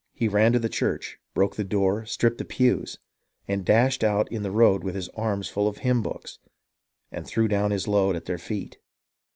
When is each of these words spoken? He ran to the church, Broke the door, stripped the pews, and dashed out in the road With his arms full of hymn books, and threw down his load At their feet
He 0.15 0.27
ran 0.27 0.51
to 0.53 0.57
the 0.57 0.67
church, 0.67 1.19
Broke 1.35 1.57
the 1.57 1.63
door, 1.63 2.07
stripped 2.07 2.39
the 2.39 2.43
pews, 2.45 2.97
and 3.47 3.63
dashed 3.63 4.03
out 4.03 4.31
in 4.31 4.41
the 4.41 4.49
road 4.49 4.83
With 4.83 4.95
his 4.95 5.09
arms 5.09 5.47
full 5.47 5.67
of 5.67 5.77
hymn 5.85 6.01
books, 6.01 6.39
and 7.11 7.27
threw 7.27 7.47
down 7.47 7.69
his 7.69 7.87
load 7.87 8.15
At 8.15 8.25
their 8.25 8.39
feet 8.39 8.79